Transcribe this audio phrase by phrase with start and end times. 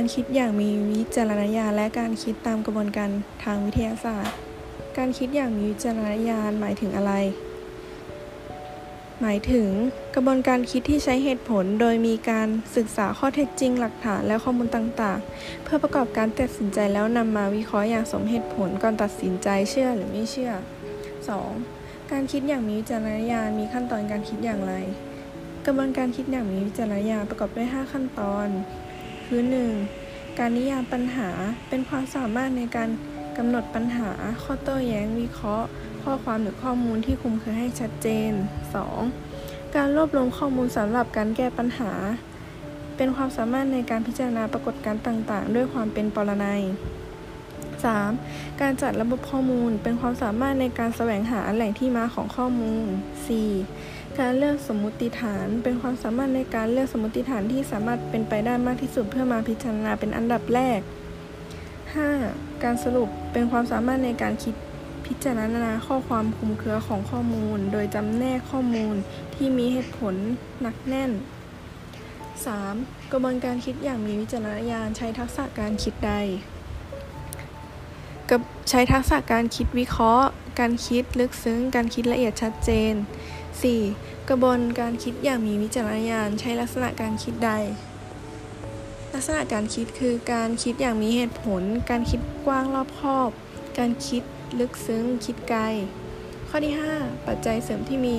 [0.00, 3.10] การคิดอย่างมีวิจารณญาณและการคิดตามกระบวนการ
[3.44, 4.36] ทางวิทยาศาสตร์
[4.98, 7.12] การคิดอย่างมีวิจารณญาณหมายถึงอะไร
[9.20, 9.68] หมายถึง
[10.14, 20.52] กระบวนการคิดที่ใช้เหตุผลโดยมีการศึกษาข้อเท็จจริง หลักฐานและข้อมูลต่างๆ เพื่อประกอบการตัดสินใจแล้วนำมาวิเคราะห์อย่างสมเหตุผลก่อนตัดสินใจเชื่อหรือไม่เชื่อ
[21.32, 22.10] 2.
[22.10, 24.74] การคิดอย่างมีวิจารณญาณมีขั้นตอนการคิดอย่างไร
[25.66, 28.50] กระบวนการคิดอย่างมีวิจารณญาณประกอบด้วย 5 ขั้นตอน
[29.32, 29.42] คือ
[29.90, 30.38] 1.
[30.38, 31.28] การนิยามปัญหา
[31.68, 32.88] เป็นความสามารถในการ
[33.36, 34.10] กำหนดปัญหา
[34.42, 35.68] ข้อโต้แย้งวิเคราะห์
[36.02, 38.32] ข้อความหรือข้อมูลที่คุมเครือให้ชัดเจน
[39.04, 39.74] 2.
[39.76, 41.92] การรวบรวมข้อมูลสำหรับการแก้ปัญหา
[42.96, 46.62] เป็นความสามารถในการพิจารณาปรากฏการณ์ต่าง ๆ ด้วยความเป็นปรนัย
[47.86, 48.60] 3.
[48.60, 52.86] การจัดระบบข้อมูลเป็นความสามารถในการแสวงหาแหล่งที่มาของข้อมูล
[53.54, 54.18] 4.
[54.20, 60.80] การเลือกสมมุติฐานเป็นความสามารถในการเลือกสมมุติฐานที่สามารถเป็นไปได้มากที่สุดเพื่อมาพิจารณาเป็นอันดับแรก
[61.90, 62.62] 5.
[62.64, 64.54] การสรุปเป็นความสามารถในการคิด
[65.06, 68.96] พิจารณาข้อความคุมเครือของข้อมูล โดยจำแนกข้อมูล
[69.34, 70.14] ที่มีเหตุผล
[70.60, 71.10] หนักแน่น
[72.30, 73.12] 3.
[73.12, 76.14] กระบวนการคิดอย่างมีวิจารณญาณใช้ทักษะการคิดใด
[78.30, 78.40] กับ
[78.70, 80.28] ใช้ทักษะการคิดวิเคราะห์
[80.60, 82.94] การคิดลึกซึ้ง การคิดละเอียดชัดเจน
[83.60, 84.28] 4.
[84.28, 87.50] กระบวนการคิดอย่างมีวิจารณญาณ ใช้ลักษณะการคิดใด
[89.14, 93.30] ลักษณะการคิดคือการคิดอย่างมีเหตุผล การคิดกว้างรอบคอบ
[93.78, 94.22] การคิด
[94.60, 95.62] ลึกซึ้ง คิดไกล
[96.48, 98.16] ข้อที่ 5 ปัจจัยเสริมที่มี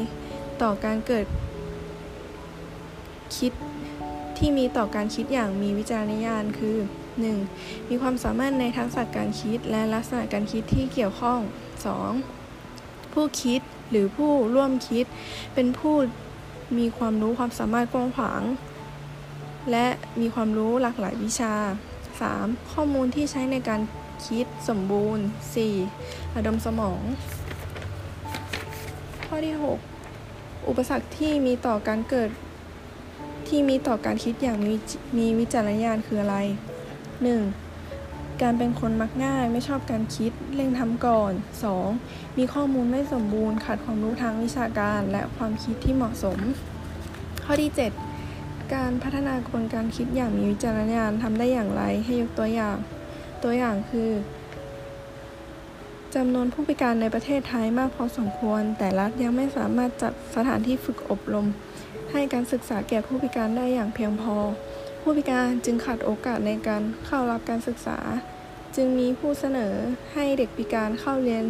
[0.62, 1.26] ต่อการเกิด
[3.38, 3.52] คิด
[4.40, 6.78] ที่มีต่อการคิดอย่างมีวิจารณญาณคือ
[7.34, 7.90] 1.
[7.90, 11.40] มีความสามารถในทักษะการคิดและลักษณะการคิดที่เกี่ยวข้อง
[12.26, 13.14] 2.
[13.14, 15.06] ผู้คิดหรือผู้ร่วมคิด
[15.54, 15.96] เป็นผู้
[16.78, 18.42] มีความรู้ความสามารถกว้างขวาง
[19.72, 19.88] และ
[20.20, 21.54] มีความรู้หลากหลายวิชา
[22.14, 22.72] 3.
[22.72, 23.82] ข้อมูลที่ใช้ในการ
[24.28, 25.26] คิดสมบูรณ์
[25.82, 26.36] 4.
[26.36, 27.02] ระดมสมอง
[29.26, 29.56] ข้อที่
[30.08, 32.30] 6 อุปสรรคที่มีต่อการเกิด
[33.50, 34.76] ที่มีต่อการคิดอย่างมี
[35.18, 36.38] มีวิจารณญาณคืออะไร
[37.60, 38.42] 1.
[38.42, 41.34] การเป็นคนมักง่ายไม่ชอบการคิดเร่งทำก่อน
[41.86, 42.38] 2.
[42.38, 46.40] มีข้อมูลไม่สมบูรณ์ขาดความรู้ทางวิชาการและความคิดที่เหมาะสม
[47.44, 47.72] ข้อที่
[48.18, 52.78] 7 การพัฒนากระบวนการคิดอย่างมีวิจารณญาณทำได้อย่างไรให้ยกตัวอย่าง
[53.44, 54.10] ตัวอย่างคือ
[56.16, 61.48] จำนวนผู้พิการในประเทศไทยมากพอสมควร แต่รัฐยังไม่สามารถจัดสถานที่ฝึกอบรม
[62.12, 64.36] ให้การศึกษาแก่ผู้พิการได้อย่างเพียงพอ
[65.02, 67.98] ผู้พิการจึงขาดโอกาสในการเข้ารับการศึกษา
[68.76, 69.74] จึงมีผู้เสนอ
[70.14, 71.44] ให้เด็กพิการเข้าเรียน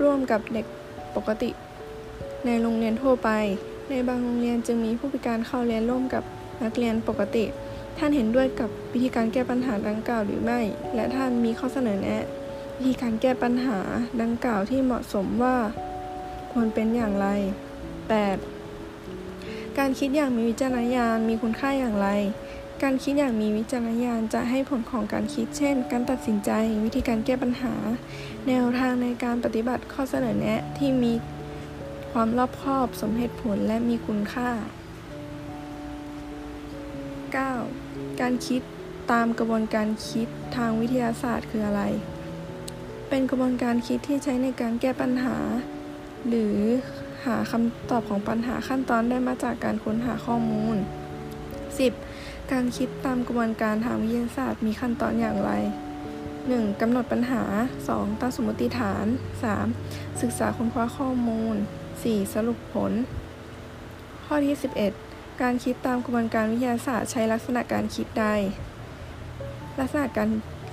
[0.00, 0.66] ร่วมกับเด็ก
[1.16, 1.50] ปกติ
[2.46, 3.30] ในโรงเรียนทั่วไป
[3.90, 6.24] ในบางโรงเรียนจึงมีผู้พิการเข้าเรียนร่วมกับ
[6.62, 7.44] นักเรียนปกติ
[7.98, 10.60] ท่านเห็นด้วยกับวิธีการแก้ปัญหาดังกล่าวหรือไม่
[10.94, 12.24] และท่านมีข้อเสนอแนะ
[12.78, 13.78] วิธีการแก้ปัญหา
[14.22, 15.56] ดังกล่าวที่เหมาะสมว่า
[16.52, 17.26] ควรเป็นอย่างไร
[18.08, 18.51] 8.
[19.78, 22.08] การคิดอย่างมีวิจารณญาณมีคุณค่าอย่างไร
[22.82, 26.50] การคิดอย่างมีวิจารณญาณจะให้ผลของการคิด เช่น การตัดสินใจ
[26.84, 27.74] วิธีการแก้ปัญหา
[28.48, 31.12] แนวทางในการปฏิบัติข้อเสนอแนะที่มี
[32.12, 34.50] ความรอบคอบสมเหตุผลและมีคุณค่า
[37.34, 38.20] 9.
[38.20, 38.62] การคิด
[39.12, 41.82] ตามกระบวนการคิดทางวิทยาศาสตร์คืออะไร
[43.08, 45.36] เป็นกระบวนการคิดที่ใช้ในการแก้ปัญหา
[46.28, 46.56] หรือ
[47.26, 50.76] หาคำตอบของปัญหาขั้นตอนได้มาจากการค้นหาข้อมูล
[51.88, 52.52] 10.
[52.52, 55.50] การคิดตามกระบวนการทางวิทยาศาสตร์มีขั้นตอนอย่างไร
[56.16, 56.80] 1.
[56.80, 57.42] กำหนดปัญหา
[57.82, 58.20] 2.
[58.20, 59.06] ตั้งสมมติฐาน
[59.64, 60.20] 3.
[60.22, 61.56] ศึกษาค้นคว้าข้อมูล
[61.94, 62.34] 4.
[62.34, 62.92] สรุปผล
[64.24, 64.54] ข้อที่
[64.98, 68.26] 11 การคิดตามกระบวนการวิทยาศาสตร์ใช้ลักษณะการคิดใด
[69.78, 70.28] ลักษณะการ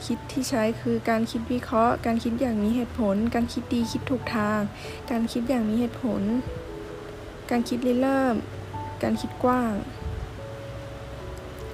[0.06, 4.60] คิดที่ใช้คือการคิดวิเคราะห์ การคิดอย่างมีเหตุผล การคิดดีคิดถูกทาง
[5.12, 6.22] การคิดอย่างมีเหตุผล
[7.52, 8.36] การคิดริเริ่ม
[9.04, 9.74] การคิดกว้าง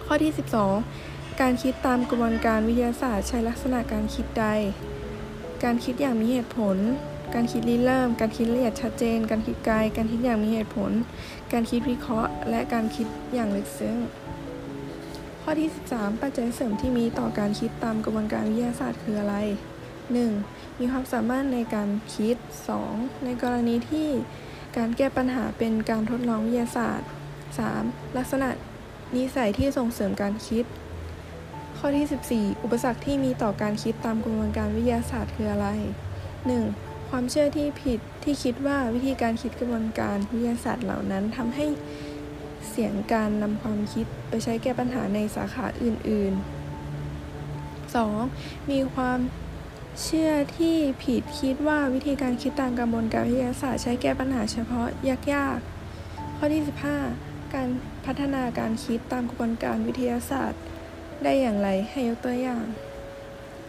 [0.06, 0.32] ข้อที่
[0.86, 4.46] 12 การคิดตามกระบวนการวิทยาศาสตร์ใช้ลักษณะการคิดใด
[5.64, 6.78] การคิดอย่างมีเหตุผล
[7.34, 10.92] การคิดริเริ่ม การคิดละเอียดชัดเจน การคิดไกล การคิดอย่างมีเหตุผล
[11.52, 13.96] การคิดวิเคราะห์ และการคิดอย่างลึกซึ้ง
[15.48, 19.36] ข้อที่ 13 ปัจจัยเสริมที่มีต่อการคิดตามกระบวนการวิทยาศาสตร์คืออะไร
[20.08, 20.80] 1.
[20.80, 22.36] มีความสามารถในการคิด
[22.80, 23.24] 2.
[23.26, 24.10] ในกรณีที่
[24.78, 27.10] การแก้ปัญหาเป็นการทดลองวิทยาศาสตร์
[27.62, 28.18] 3.
[28.18, 28.50] ลักษณะ
[29.16, 30.66] นิสัยที่ส่งเสริมการคิด
[31.78, 35.68] ข้อที่ 14 อุปสรรคที่มีต่อการคิดตามกระบวนการวิทยาศาสตร์คืออะไร
[36.40, 37.10] 1.
[37.10, 41.68] ความเชื่อที่ผิดที่คิดว่าวิธีการคิดกระบวนการวิทยาศาสตร์เหล่านั้นทำให้
[42.70, 46.56] เสียงการนำความคิดไปใช้แก้ปัญหาในสาขาอื่น ๆ
[47.94, 48.72] 2.
[48.72, 49.20] มีความ
[50.02, 54.88] เชื่อที่ผิดคิดว่าวิธีการคิดตามกระบวนการวิทยาศาสตร์ใช้แก้ปัญหาเฉพาะ
[55.34, 56.64] ยากๆ ข้อที่
[57.08, 57.68] 15 การ
[58.06, 60.62] พัฒนาการคิดตามกระบวนการวิทยาศาสตร์
[61.24, 62.66] ได้อย่างไรให้ยกตัวอย่าง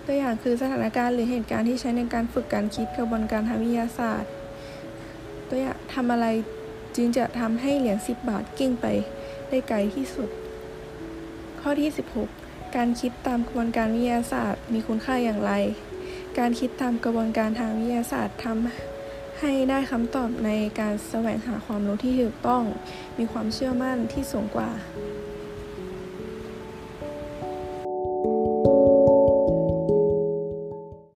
[0.06, 4.30] ตัวอย่างคือสถานการณ์หรือเหตุการณ์ที่ใช้ในการฝึกการคิดกระบวนการทางวิทยาศาสตร์
[5.48, 6.26] ตัวอย่างทำอะไร
[6.96, 8.86] จึงจะทำให้เหรียญ10 บาทกิ้งไป
[9.48, 10.28] ได้ไกลที่สุด
[11.60, 11.90] ข้อที่
[12.32, 15.52] 16 การคิดตามกระบวนการวิทยาศาสตร์ มีคุณค่าอย่างไร
[16.38, 20.50] การคิดตามกระบวนการทางวิทยาศาสตร์ทำให้ได้คำตอบใน
[20.80, 22.62] การแสวงหาความรู้ที่ถูกต้อง
[23.18, 24.70] มีความเชื่อมั่นที่สูงกว่า